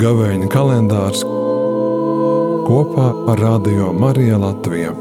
Gavēņa 0.00 0.46
kalendārs 0.48 1.20
kopā 2.64 3.08
ar 3.28 3.42
Radio 3.42 3.90
Mariju 3.92 4.38
Latviju. 4.40 4.92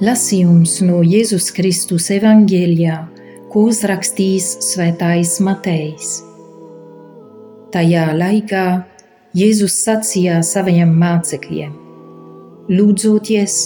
Lasījums 0.00 0.78
no 0.86 1.02
Jēzus 1.04 1.50
Kristus 1.52 2.08
evangelijā, 2.16 3.02
ko 3.52 3.66
uzrakstījis 3.68 4.48
Svētais 4.70 5.36
Matejs. 5.44 6.16
Tajā 7.76 8.08
laikā 8.16 8.64
Jēzus 9.36 9.76
sacīja 9.84 10.40
saviem 10.40 10.96
mācekļiem: 11.04 11.89
Lūdzoties, 12.70 13.60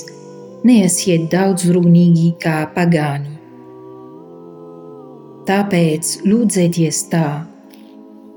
neesiet 0.65 1.31
daudzrunīgi 1.33 2.35
kā 2.41 2.63
pagāni 2.73 3.35
Tāpēc 5.45 6.11
lūdzieties 6.25 6.99
tā, 7.13 7.27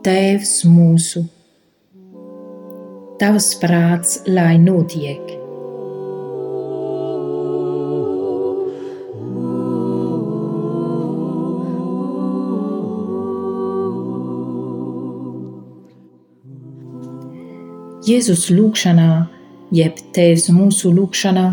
Tēvs 0.04 0.50
mūsu, 0.68 1.22
Tavs 3.22 3.48
prāts, 3.62 4.18
lai 4.28 4.58
notiek. 4.60 5.24
Jēzus 18.04 18.50
lūgšanā, 18.52 19.12
jeb 19.72 19.98
Tēvs 20.16 20.52
mūsu 20.54 20.94
lūgšanā, 20.96 21.48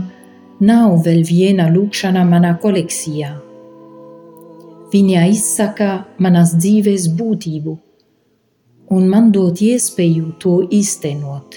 nav 0.61 1.01
vēl 1.07 1.25
viena 1.29 1.71
lūgšana 1.73 2.23
manā 2.29 2.55
kolekcijā 2.62 3.34
Viņa 4.95 5.25
izsaka 5.27 6.05
manas 6.23 6.53
dzīves 6.55 7.09
būtību 7.19 7.73
un 8.95 9.09
man 9.11 9.33
dod 9.34 9.59
iespēju 9.59 10.29
to 10.39 10.53
īstenot. 10.79 11.56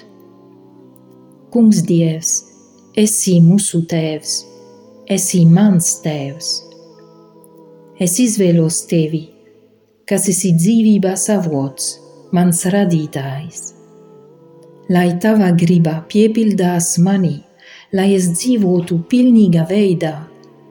Kungs, 1.53 1.83
Dievs, 1.85 2.31
esi 2.97 3.35
mūsu 3.45 3.83
Tēvs, 3.91 4.33
esi 5.05 5.43
mans 5.45 5.91
Tēvs. 6.01 6.49
Es 8.01 8.17
izvēlos 8.25 8.81
tevi, 8.89 9.27
kas 10.09 10.25
esi 10.33 10.55
dzīvības 10.57 11.29
avots, 11.37 11.93
mans 12.33 12.65
radītājs. 12.73 13.76
Lai 14.87 15.17
tava 15.19 15.49
griba 15.51 15.97
piepildās 16.07 16.93
mani, 17.03 17.41
lai 17.91 18.13
es 18.15 18.29
dzīvotu 18.31 19.01
pilnīgā 19.11 19.65
veidā, 19.67 20.13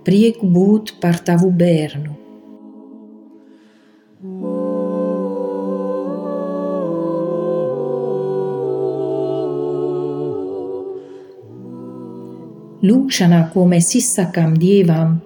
prieku 0.06 0.48
būt 0.48 0.94
par 1.02 1.18
tavu 1.26 1.50
bērnu. 1.52 2.14
Lūkšanā, 12.86 13.42
ko 13.52 13.66
mēs 13.68 13.90
izsakām 14.00 14.56
Dievam, 14.56 15.18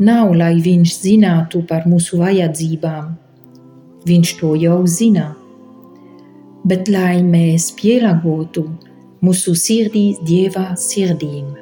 nav, 0.00 0.32
lai 0.32 0.54
Viņš 0.64 0.96
zinātu 1.02 1.60
par 1.68 1.84
mūsu 1.84 2.22
vajadzībām. 2.24 3.12
Viņš 4.08 4.34
to 4.40 4.54
jau 4.64 4.80
zina, 4.88 5.34
bet 6.64 6.88
lai 6.92 7.22
mēs 7.24 7.70
pielāgotu 7.78 8.66
mūsu 9.24 9.54
sirdī 9.56 10.04
Dieva 10.26 10.70
sirdīm. 10.78 11.56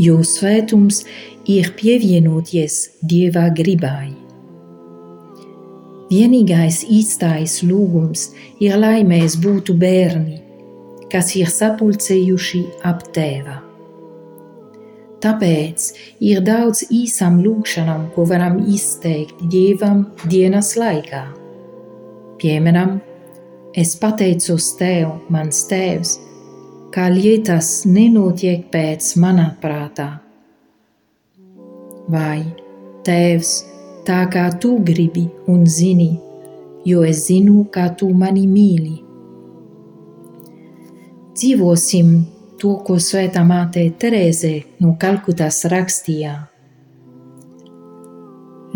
Jo 0.00 0.22
svētums 0.24 1.02
ir 1.50 1.72
pievienoties 1.78 2.78
Dieva 3.02 3.48
gribai. 3.54 4.12
Vienīgais 6.12 6.82
īstais 6.92 7.62
lūgums 7.64 8.30
ir, 8.60 8.76
lai 8.76 9.00
mēs 9.08 9.38
būtu 9.40 9.74
bērni, 9.80 10.42
kas 11.12 11.32
ir 11.40 11.48
sapulcējuši 11.48 12.64
ap 12.88 13.06
tēva. 13.16 13.60
Tāpēc 15.22 15.86
ir 16.26 16.42
daudz 16.42 16.82
īsām 16.90 17.38
lūgšanām, 17.44 18.10
ko 18.14 18.26
varam 18.28 18.58
izteikt 18.66 19.38
Dievam 19.52 20.04
dienas 20.26 20.74
laikā. 20.76 21.22
Piemēram, 22.42 22.98
es 23.74 23.94
pateicos 23.96 24.72
Tev, 24.76 25.14
mans 25.32 25.62
Tēvs, 25.70 26.16
kā 26.92 27.06
lietas 27.12 27.82
nenotiek 27.88 28.66
pēc 28.72 29.14
manā 29.22 29.48
prātā. 29.62 30.08
Vai 32.12 32.42
Tēvs, 33.06 33.52
tā 34.06 34.26
kā 34.32 34.50
Tu 34.60 34.74
gribi 34.84 35.24
un 35.48 35.64
zini, 35.66 36.10
jo 36.84 37.04
es 37.06 37.26
zinu, 37.30 37.64
kā 37.72 37.88
Tu 37.96 38.10
mani 38.12 38.44
mīli. 38.50 38.98
Dzīvosim 41.32 42.10
to, 42.60 42.74
ko 42.84 42.98
Svētā 43.00 43.40
māte 43.46 43.86
Terēze 43.98 44.52
no 44.84 44.92
Kalkutas 45.00 45.62
rakstīja. 45.72 46.34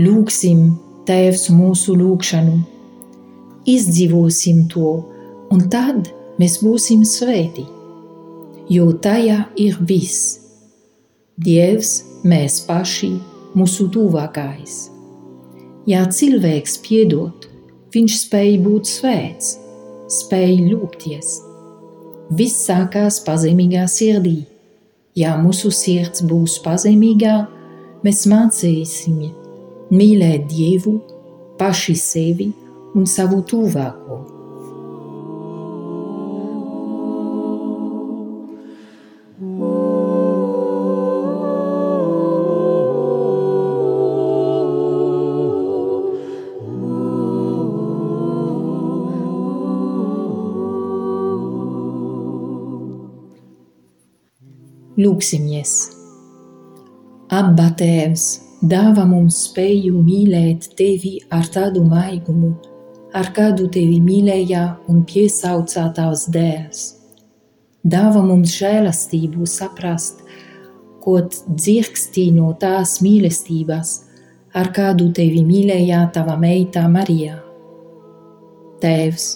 Lūksim 0.01 0.65
Tēvs 1.07 1.51
mūsu 1.53 1.95
lūgšanu, 2.01 2.57
izdzīvosim 3.69 4.67
to, 4.73 4.93
un 5.53 5.65
tad 5.73 6.11
mēs 6.41 6.59
būsim 6.63 7.05
svēti, 7.07 7.67
jo 8.73 8.91
tajā 8.93 9.41
ir 9.63 9.79
viss. 9.89 10.37
Dievs, 11.37 11.99
mēs 12.25 12.63
paši, 12.67 13.13
mūsu 13.57 13.91
tuvākais. 13.93 14.87
Ja 15.87 16.07
cilvēks 16.09 16.79
piedod, 16.87 17.51
viņš 17.95 18.23
spēj 18.25 18.57
būt 18.65 18.89
svēts, 18.91 19.53
spēj 20.17 20.57
lūgties 20.71 21.37
Viss 22.35 22.65
sākās 22.67 23.21
pazemīgā 23.23 23.85
sirdī. 23.87 24.41
Ja 25.15 25.37
mūsu 25.39 25.71
sirds 25.71 26.25
būs 26.27 26.57
pazemīgā, 26.65 27.37
mēs 28.03 28.25
mācīsim 28.27 29.21
mīlēt 29.95 30.49
Dievu, 30.51 30.97
paši 31.61 31.95
sevi 31.95 32.49
un 32.97 33.05
savu 33.05 33.43
tuvāko. 33.45 34.23
Lūksimies! 54.97 55.73
Abba 57.37 57.67
Tēvs, 57.77 58.23
dāvā 58.65 59.05
mums 59.05 59.43
spēju 59.51 59.99
mīlēt 60.01 60.71
Tevi 60.79 61.19
ar 61.29 61.45
tādu 61.53 61.83
maigumu, 61.85 62.55
ar 63.17 63.31
kādu 63.37 63.71
Tevi 63.73 64.01
mīlēja 64.05 64.67
un 64.93 65.03
piesaucā 65.09 65.89
Tavs 65.97 66.27
dēls. 66.33 66.83
Dāvā 67.87 68.23
mums 68.27 68.53
žēlastību 68.59 69.47
saprast, 69.49 70.21
ko 71.01 71.21
dzirkstī 71.31 72.29
no 72.35 72.53
tās 72.61 72.99
mīlestības, 73.05 73.97
ar 74.59 74.73
kādu 74.75 75.09
Tevi 75.17 75.43
mīlēja 75.47 76.05
Tava 76.13 76.37
meita 76.41 76.85
Marija. 76.91 77.41
Tēvs, 78.83 79.27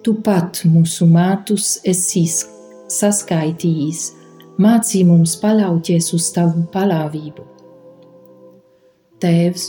Tu 0.00 0.14
pat 0.24 0.62
mūsu 0.64 1.04
mātus 1.04 1.74
esi 1.84 2.22
saskaitījis, 2.88 4.04
mācī 4.56 5.02
mums 5.04 5.34
paļauties 5.42 6.06
uz 6.16 6.28
tavu 6.32 6.62
paļāvību. 6.72 7.44
Tēvs, 9.20 9.66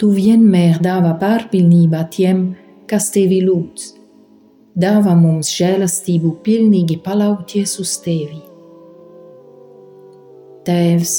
tu 0.00 0.08
vienmēr 0.16 0.80
dāvā 0.80 1.12
pārpilnībā 1.20 2.06
tiem, 2.08 2.46
kas 2.48 2.65
tevi 3.12 3.40
lūdz. 3.44 3.94
Dāvā 4.76 5.14
mums 5.16 5.48
žēlastību 5.56 6.34
pilnīgi 6.44 6.98
paļauties 7.00 7.78
uz 7.80 7.94
tevi. 8.04 8.42
Tēvs, 10.66 11.14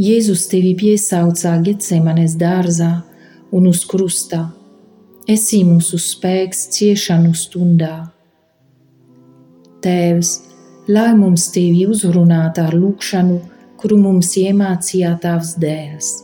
Jēzus 0.00 0.46
tevi 0.48 0.72
piesaucā 0.78 1.58
Getsemanes 1.60 2.38
dārzā 2.40 3.02
un 3.52 3.66
uz 3.68 3.84
krustā. 3.84 4.46
Esi 5.28 5.60
mūsu 5.66 6.00
spēks 6.00 6.70
ciešanu 6.72 7.34
stundā. 7.36 8.08
Tēvs, 9.84 10.30
lai 10.88 11.12
mums 11.18 11.50
tevi 11.52 11.84
uzrunātu 11.86 12.64
ar 12.64 12.76
lūkšanu, 12.76 13.40
kuru 13.80 14.00
mums 14.00 14.32
iemācīja 14.40 15.18
tavs 15.20 15.58
dēls. 15.60 16.14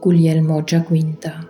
Guglielmo 0.00 0.60
Giaquinta 0.64 1.49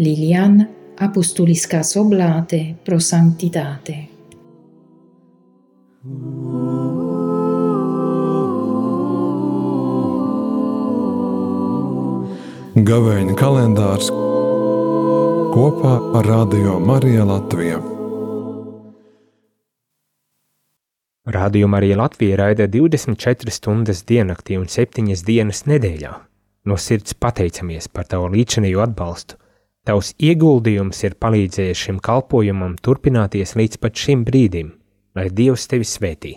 Liliana 0.00 0.64
Apostoliscas 0.96 1.96
Oblate 1.96 2.58
pro 2.84 2.96
Sanctitate. 2.96 3.96
Gavēņa 12.90 13.34
kalendārs 13.36 14.08
kopā 15.52 15.92
ar 16.16 16.30
Radio 16.30 16.78
Mariju 16.80 17.26
Latviju. 17.28 17.82
Radio 21.28 21.68
Marija 21.68 22.00
Latvija 22.00 22.40
raida 22.40 22.70
24 22.78 23.52
stundas 23.52 24.00
diennaktī 24.08 24.56
un 24.56 24.64
7 24.64 25.12
dienas 25.28 25.66
nedēļā. 25.68 26.16
No 26.64 26.80
sirds 26.80 27.12
pateicamies 27.12 27.92
par 27.92 28.08
tavu 28.08 28.32
līdzinējo 28.32 28.80
atbalstu. 28.88 29.39
Tavs 29.88 30.10
ieguldījums 30.20 30.98
ir 31.06 31.14
palīdzējis 31.24 31.82
šim 31.86 31.98
kalpojumam 32.04 32.76
turpināties 32.84 33.56
līdz 33.56 33.80
pat 33.80 33.96
šim 33.96 34.26
brīdim, 34.28 34.74
lai 35.16 35.30
Dievs 35.32 35.64
tevi 35.72 35.88
svētī. 35.88 36.34